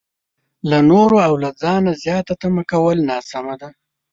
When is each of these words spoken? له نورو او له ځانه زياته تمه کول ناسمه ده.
له 0.69 0.77
نورو 0.91 1.17
او 1.27 1.33
له 1.43 1.49
ځانه 1.61 1.91
زياته 2.03 2.33
تمه 2.41 2.63
کول 2.71 2.97
ناسمه 3.09 3.55
ده. 3.61 3.69